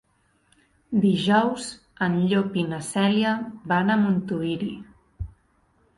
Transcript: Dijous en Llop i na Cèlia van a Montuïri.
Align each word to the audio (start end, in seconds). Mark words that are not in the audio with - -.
Dijous 1.03 1.67
en 2.07 2.17
Llop 2.31 2.57
i 2.63 2.65
na 2.71 2.81
Cèlia 2.89 3.37
van 3.73 3.93
a 3.93 3.99
Montuïri. 4.07 4.73